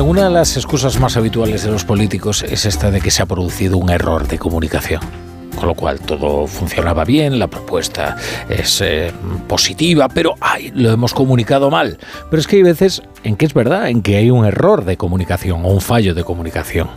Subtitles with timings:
[0.00, 3.26] Una de las excusas más habituales de los políticos es esta de que se ha
[3.26, 5.00] producido un error de comunicación
[5.54, 8.16] con lo cual todo funcionaba bien, la propuesta
[8.48, 9.12] es eh,
[9.46, 11.98] positiva, pero ay, lo hemos comunicado mal.
[12.30, 14.96] Pero es que hay veces en que es verdad, en que hay un error de
[14.96, 16.88] comunicación o un fallo de comunicación.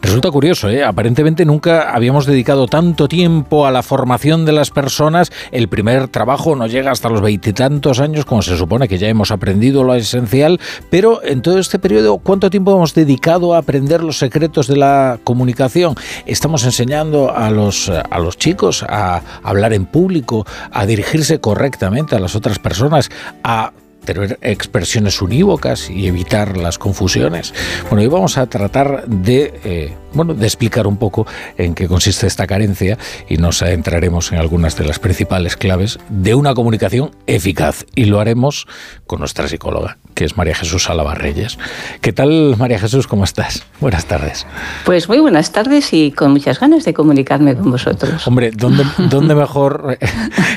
[0.00, 0.84] Resulta curioso, ¿eh?
[0.84, 5.30] aparentemente nunca habíamos dedicado tanto tiempo a la formación de las personas.
[5.50, 9.30] El primer trabajo no llega hasta los veintitantos años, como se supone que ya hemos
[9.30, 10.60] aprendido lo esencial,
[10.90, 15.18] pero en todo este periodo, ¿cuánto tiempo hemos dedicado a aprender los secretos de la
[15.24, 15.94] comunicación?
[16.26, 22.20] Estamos enseñando a los, a los chicos a hablar en público, a dirigirse correctamente a
[22.20, 23.10] las otras personas,
[23.44, 23.72] a
[24.04, 27.54] tener expresiones unívocas y evitar las confusiones.
[27.84, 31.26] Bueno, hoy vamos a tratar de, eh, bueno, de explicar un poco
[31.58, 32.98] en qué consiste esta carencia
[33.28, 37.84] y nos adentraremos en algunas de las principales claves de una comunicación eficaz.
[37.94, 38.66] Y lo haremos
[39.06, 41.58] con nuestra psicóloga, que es María Jesús Reyes.
[42.00, 43.06] ¿Qué tal, María Jesús?
[43.06, 43.64] ¿Cómo estás?
[43.80, 44.46] Buenas tardes.
[44.84, 48.26] Pues muy buenas tardes y con muchas ganas de comunicarme con vosotros.
[48.26, 49.98] Hombre, ¿dónde, dónde mejor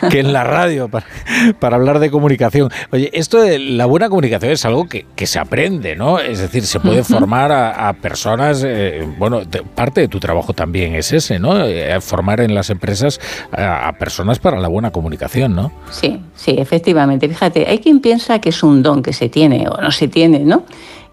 [0.10, 1.06] que en la radio para,
[1.60, 2.70] para hablar de comunicación?
[2.92, 6.20] Oye, esto la buena comunicación es algo que, se aprende, ¿no?
[6.20, 9.42] Es decir, se puede formar a, personas, eh, bueno,
[9.76, 11.66] parte de tu trabajo también es ese, ¿no?
[11.66, 13.20] Eh, formar en las empresas
[13.52, 15.72] a, a, personas para la buena comunicación, ¿no?
[15.92, 17.28] Sí, sí, efectivamente.
[17.28, 20.40] Fíjate, hay quien piensa que es un don que se tiene o no se tiene,
[20.40, 20.64] ¿no?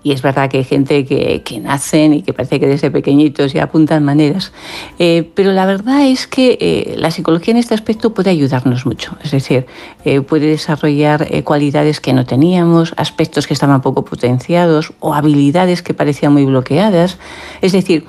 [0.02, 3.52] Y es verdad que hay gente que, que nacen y que parece que desde pequeñitos
[3.52, 4.52] ya apuntan maneras.
[4.98, 9.16] Eh, pero la verdad es que eh, la psicología en este aspecto puede ayudarnos mucho.
[9.22, 9.66] Es decir,
[10.04, 15.94] eh, puede desarrollar cualidades que no teníamos, aspectos que estaban poco potenciados o habilidades que
[15.94, 17.18] parecían muy bloqueadas.
[17.60, 18.04] Es decir,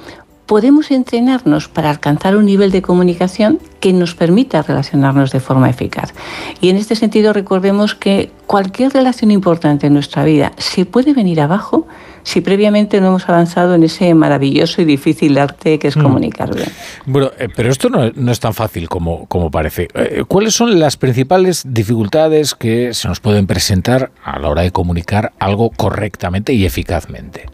[0.46, 6.14] podemos entrenarnos para alcanzar un nivel de comunicación que nos permita relacionarnos de forma eficaz.
[6.62, 11.42] Y en este sentido recordemos que cualquier relación importante en nuestra vida se puede venir
[11.42, 11.88] abajo
[12.24, 16.02] si previamente no hemos avanzado en ese maravilloso y difícil arte que es mm.
[16.02, 16.70] comunicar bien.
[17.06, 19.88] Bueno, eh, pero esto no, es tan fácil como, como parece.
[19.94, 24.72] Eh, ¿Cuáles son las principales dificultades que se nos pueden presentar a la hora de
[24.72, 27.46] comunicar algo correctamente y eficazmente?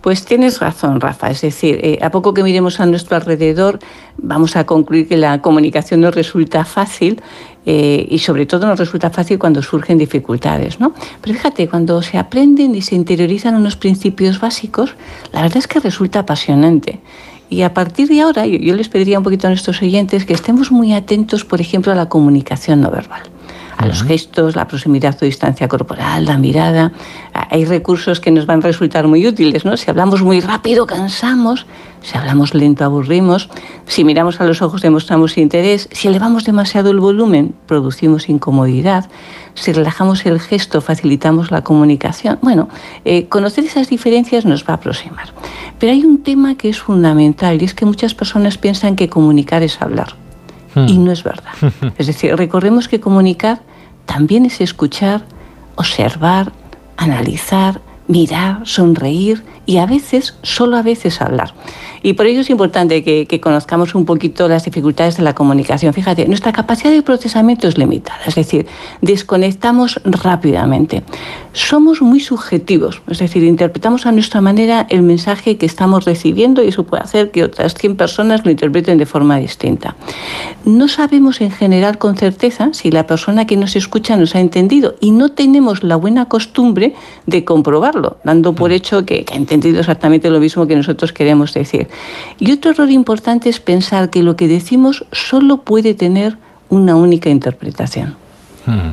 [0.00, 1.30] Pues tienes razón, Rafa.
[1.30, 3.80] Es decir, eh, a poco que miremos a nuestro alrededor,
[4.16, 7.20] vamos a concluir que la comunicación nos resulta fácil
[7.66, 10.78] eh, y sobre todo nos resulta fácil cuando surgen dificultades.
[10.78, 10.94] ¿no?
[11.20, 14.94] Pero fíjate, cuando se aprenden y se interiorizan unos principios básicos,
[15.32, 17.00] la verdad es que resulta apasionante.
[17.50, 20.70] Y a partir de ahora, yo les pediría un poquito a nuestros oyentes que estemos
[20.70, 23.22] muy atentos, por ejemplo, a la comunicación no verbal
[23.78, 26.90] a los gestos, la proximidad o distancia corporal, la mirada.
[27.32, 29.76] Hay recursos que nos van a resultar muy útiles, ¿no?
[29.76, 31.64] Si hablamos muy rápido, cansamos.
[32.02, 33.48] Si hablamos lento, aburrimos.
[33.86, 35.88] Si miramos a los ojos, demostramos interés.
[35.92, 39.08] Si elevamos demasiado el volumen, producimos incomodidad.
[39.54, 42.40] Si relajamos el gesto, facilitamos la comunicación.
[42.42, 42.68] Bueno,
[43.04, 45.28] eh, conocer esas diferencias nos va a aproximar.
[45.78, 49.62] Pero hay un tema que es fundamental y es que muchas personas piensan que comunicar
[49.62, 50.27] es hablar.
[50.86, 51.04] Y hmm.
[51.04, 51.52] no es verdad.
[51.98, 53.60] Es decir, recordemos que comunicar
[54.06, 55.22] también es escuchar,
[55.76, 56.52] observar,
[56.96, 61.54] analizar, mirar, sonreír y a veces, solo a veces hablar.
[62.02, 65.92] Y por ello es importante que, conozcamos un poquito las dificultades de la comunicación.
[65.92, 68.66] Fíjate, nuestra capacidad de procesamiento es limitada, es decir,
[69.00, 71.02] desconectamos rápidamente.
[71.52, 76.68] Somos muy subjetivos, es decir, interpretamos a nuestra manera el mensaje que estamos recibiendo y
[76.68, 79.96] eso puede hacer que otras 100 personas lo interpreten de forma distinta.
[80.64, 84.94] No sabemos en general con certeza si la persona que nos escucha nos ha entendido
[85.00, 86.94] y no tenemos la buena costumbre
[87.26, 88.74] de comprobarlo, dando por mm.
[88.74, 91.88] hecho que ha entendido exactamente lo mismo que nosotros queremos decir.
[92.38, 96.36] Y otro error importante es pensar que lo que decimos solo puede tener
[96.68, 98.16] una única interpretación.
[98.66, 98.92] Hmm.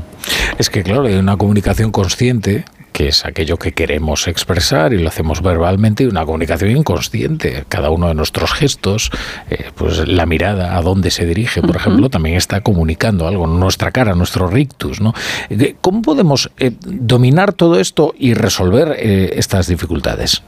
[0.58, 5.10] Es que, claro, hay una comunicación consciente que es aquello que queremos expresar y lo
[5.10, 7.66] hacemos verbalmente, y una comunicación inconsciente.
[7.68, 9.12] Cada uno de nuestros gestos,
[9.50, 13.92] eh, pues la mirada a dónde se dirige, por ejemplo, también está comunicando algo, nuestra
[13.92, 15.02] cara, nuestro rictus.
[15.02, 15.14] ¿no?
[15.50, 20.42] Eh, ¿Cómo podemos eh, dominar todo esto y resolver estas dificultades?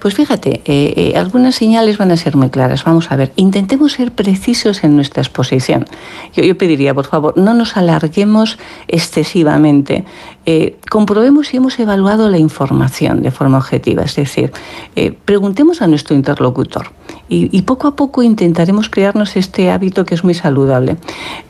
[0.00, 2.84] Pues fíjate, eh, eh, algunas señales van a ser muy claras.
[2.84, 5.84] Vamos a ver, intentemos ser precisos en nuestra exposición.
[6.34, 8.58] Yo, pediría, por favor, no nos alarguemos
[8.88, 10.06] excesivamente.
[10.46, 14.52] Eh, comprobemos si hemos evaluado la información de forma objetiva, es decir,
[15.26, 16.90] preguntemos a nuestro interlocutor
[17.28, 20.96] y, poco a poco intentaremos crearnos este hábito que es muy saludable.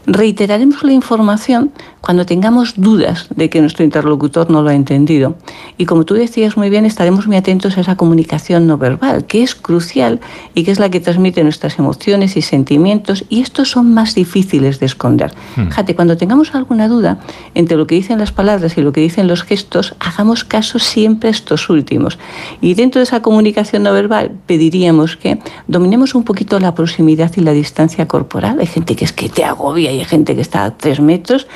[0.07, 5.37] Reiteraremos la información cuando tengamos dudas de que nuestro interlocutor no lo ha entendido.
[5.79, 9.43] Y como tú decías muy bien, estaremos muy atentos a esa comunicación no verbal, que
[9.43, 10.21] es crucial
[10.55, 14.81] y que es la que transmite nuestras emociones y sentimientos, y estos son más difíciles
[14.81, 15.33] de esconder.
[15.55, 15.69] Hmm.
[15.69, 17.19] Fíjate, cuando tengamos alguna duda
[17.55, 20.79] entre lo que dicen las palabras y y lo que dicen los gestos, hagamos caso
[20.79, 22.19] siempre a estos últimos.
[22.61, 25.39] Y dentro de esa comunicación no verbal pediríamos que
[25.69, 28.59] dominemos un poquito la proximidad y la distancia corporal.
[28.59, 31.47] Hay gente que es que te agobia y hay gente que está a tres metros.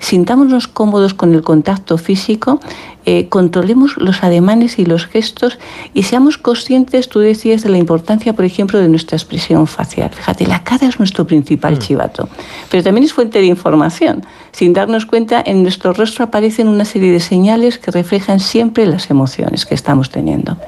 [0.00, 2.58] Sintámonos cómodos con el contacto físico
[3.06, 5.58] eh, controlemos los ademanes y los gestos
[5.94, 10.10] y seamos conscientes, tú decías, de la importancia, por ejemplo, de nuestra expresión facial.
[10.10, 11.78] Fíjate, la cara es nuestro principal mm.
[11.78, 12.28] chivato,
[12.70, 14.24] pero también es fuente de información.
[14.52, 19.10] Sin darnos cuenta, en nuestro rostro aparecen una serie de señales que reflejan siempre las
[19.10, 20.58] emociones que estamos teniendo.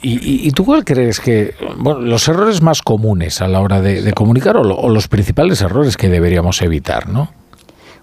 [0.00, 4.56] y, tú cuál crees que, bueno, los errores más comunes a la hora de, comunicar
[4.56, 7.41] o, o los principales errores que deberíamos evitar, ¿no?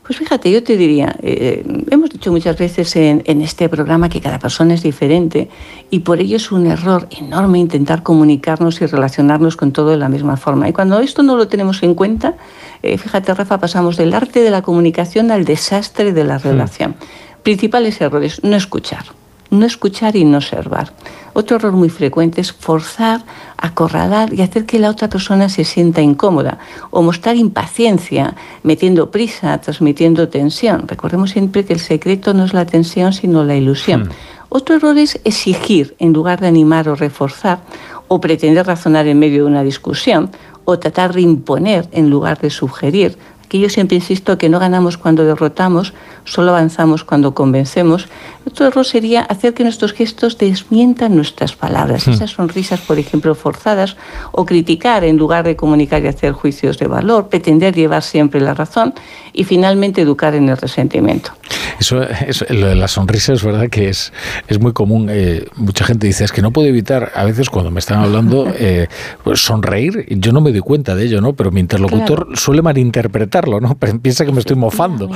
[0.09, 4.39] Pues fíjate, yo te diría, eh, hemos dicho muchas veces en, este programa que cada
[4.39, 5.49] persona es diferente
[5.91, 10.09] y por ello es un error enorme intentar comunicarnos y relacionarnos con todo de la
[10.09, 10.67] misma forma.
[10.67, 12.33] Y cuando esto no lo tenemos en cuenta,
[12.81, 16.95] eh, fíjate Rafa, pasamos del arte de la comunicación al desastre de la relación.
[17.43, 19.18] Principales errores, no escuchar
[19.49, 20.93] no escuchar y no observar.
[21.33, 23.23] Otro error muy frecuente es forzar,
[23.57, 26.59] acorralar y hacer que la otra persona se sienta incómoda
[26.89, 30.87] o mostrar impaciencia, metiendo prisa, transmitiendo tensión.
[30.87, 34.05] Recordemos siempre que el secreto no es la tensión, sino la ilusión.
[34.05, 34.09] Hmm.
[34.49, 37.59] Otro error es exigir en lugar de animar o reforzar
[38.07, 40.31] o pretender razonar en medio de una discusión
[40.65, 43.17] o tratar de imponer en lugar de sugerir
[43.49, 45.93] que yo siempre insisto que no ganamos cuando derrotamos,
[46.23, 48.07] solo avanzamos cuando convencemos.
[48.45, 52.11] Otro error sería hacer que nuestros gestos desmientan nuestras palabras, hmm.
[52.11, 53.97] esas sonrisas, por ejemplo, forzadas,
[54.31, 58.53] o criticar en lugar de comunicar y hacer juicios de valor, pretender llevar siempre la
[58.53, 58.93] razón
[59.33, 61.31] y finalmente educar en el resentimiento.
[61.79, 62.01] Eso,
[62.49, 64.11] lo de la sonrisa es verdad que es,
[64.47, 65.07] es muy común.
[65.09, 68.51] Eh, mucha gente dice, es que no puedo evitar, a veces cuando me están hablando,
[68.59, 68.87] eh,
[69.23, 70.05] pues sonreír.
[70.09, 71.33] Yo no me doy cuenta de ello, ¿no?
[71.33, 73.77] Pero mi interlocutor suele malinterpretarlo, ¿no?
[74.01, 75.09] Piensa que me estoy mofando.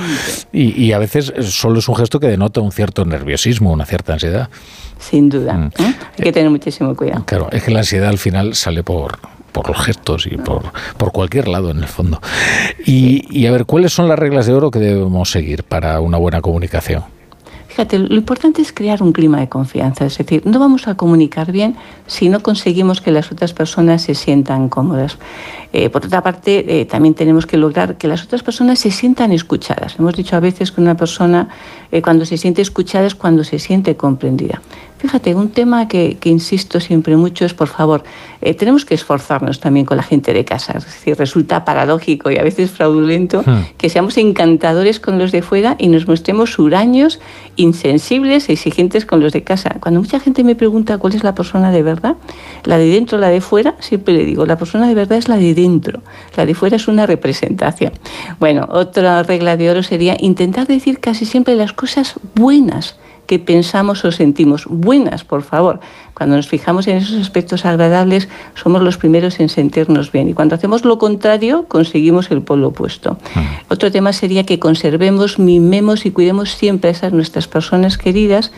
[0.51, 4.49] Y, a veces solo es un gesto que denota un cierto nerviosismo, una cierta ansiedad.
[4.99, 5.53] Sin duda.
[5.53, 5.71] Mm.
[5.79, 5.95] ¿eh?
[6.17, 7.25] Hay que tener muchísimo cuidado.
[7.25, 9.17] Claro, es que la ansiedad al final sale por,
[9.53, 10.63] por los gestos y por,
[10.97, 12.19] por cualquier lado en el fondo.
[12.85, 16.17] Y, y a ver, ¿cuáles son las reglas de oro que debemos seguir para una
[16.17, 17.03] buena comunicación?
[17.73, 21.51] Fíjate, lo importante es crear un clima de confianza, es decir, no vamos a comunicar
[21.51, 25.17] bien si no conseguimos que las otras personas se sientan cómodas.
[25.71, 29.31] Eh, por otra parte, eh, también tenemos que lograr que las otras personas se sientan
[29.31, 29.95] escuchadas.
[29.97, 31.49] Hemos dicho a veces que una persona
[31.91, 34.61] eh, cuando se siente escuchada es cuando se siente comprendida.
[35.03, 38.03] Fíjate, un tema que, insisto siempre mucho es, por favor,
[38.39, 40.77] eh, tenemos que esforzarnos también con la gente de casa.
[40.77, 43.75] Es decir, resulta paradójico y a veces fraudulento hmm.
[43.77, 47.19] que seamos encantadores con los de fuera y nos mostremos huraños,
[47.57, 49.75] insensibles e exigentes con los de casa.
[49.81, 52.15] Cuando mucha gente me pregunta cuál es la persona de verdad,
[52.63, 55.35] la de dentro, la de fuera, siempre le digo, la persona de verdad es la
[55.35, 56.01] de dentro,
[56.37, 57.91] la de fuera es una representación.
[58.39, 62.95] Bueno, otra regla de oro sería intentar decir casi siempre las cosas buenas
[63.25, 64.65] que pensamos o sentimos.
[64.69, 65.79] Buenas, por favor.
[66.13, 70.29] Cuando nos fijamos en esos aspectos agradables, somos los primeros en sentirnos bien.
[70.29, 73.17] Y cuando hacemos lo contrario, conseguimos el polo opuesto.
[73.35, 73.39] Mm.
[73.69, 78.51] Otro tema sería que conservemos, mimemos y cuidemos siempre a esas nuestras personas queridas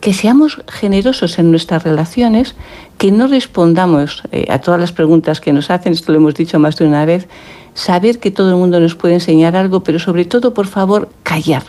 [0.00, 2.56] que seamos generosos en nuestras relaciones,
[2.98, 6.58] que no respondamos eh, a todas las preguntas que nos hacen, esto lo hemos dicho
[6.58, 7.26] más de una vez,
[7.72, 11.62] saber que todo el mundo nos puede enseñar algo, pero sobre todo, por favor, callar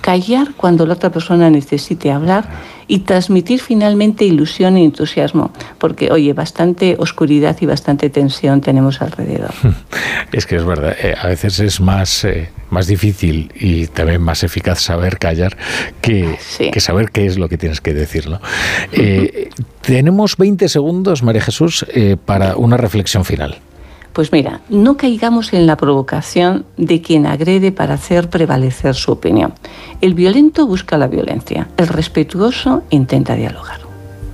[0.00, 2.48] callar cuando la otra persona necesite hablar
[2.86, 9.52] y transmitir finalmente ilusión y entusiasmo, porque oye, bastante oscuridad y bastante tensión tenemos alrededor.
[10.32, 14.44] Es que es verdad, eh, a veces es más, eh, más difícil y también más
[14.44, 15.56] eficaz saber callar
[16.00, 16.36] que,
[16.72, 18.28] que, saber qué es lo que tienes que decir.
[18.92, 21.86] Eh, tenemos 20 segundos, María Jesús,
[22.24, 23.58] para una reflexión final.
[24.12, 29.54] Pues mira, no caigamos en la provocación de quien agrede para hacer prevalecer su opinión.
[30.00, 33.89] El violento busca la violencia, el respetuoso intenta dialogar.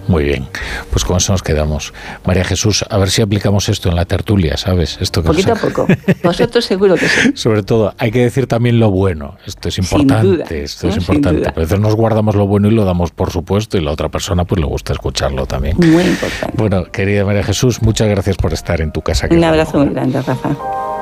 [0.09, 0.49] Muy bien,
[0.91, 1.93] pues con eso nos quedamos.
[2.25, 4.99] María Jesús, a ver si aplicamos esto en la tertulia, ¿sabes?
[5.01, 5.87] Esto que Poquito a poco.
[6.23, 7.33] Vosotros seguro que sí.
[7.35, 9.37] Sobre todo, hay que decir también lo bueno.
[9.47, 10.63] Esto es importante.
[10.63, 11.49] esto es importante.
[11.49, 14.45] A veces nos guardamos lo bueno y lo damos por supuesto y la otra persona
[14.45, 15.77] pues le gusta escucharlo también.
[15.79, 16.57] Muy importante.
[16.57, 19.29] Bueno, querida María Jesús, muchas gracias por estar en tu casa.
[19.31, 20.96] Un abrazo muy grande, Rafa.